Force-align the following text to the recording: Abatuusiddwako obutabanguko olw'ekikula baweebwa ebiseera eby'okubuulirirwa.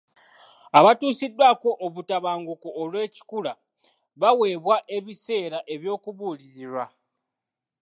Abatuusiddwako 0.79 1.69
obutabanguko 1.85 2.69
olw'ekikula 2.81 3.53
baweebwa 4.21 4.75
ebiseera 4.97 5.59
eby'okubuulirirwa. 5.73 6.85